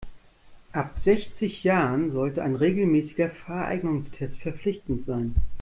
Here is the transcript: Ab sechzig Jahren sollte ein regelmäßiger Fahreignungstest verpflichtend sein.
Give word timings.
Ab 0.71 0.95
sechzig 0.99 1.63
Jahren 1.63 2.09
sollte 2.09 2.41
ein 2.41 2.55
regelmäßiger 2.55 3.29
Fahreignungstest 3.29 4.39
verpflichtend 4.39 5.03
sein. 5.05 5.35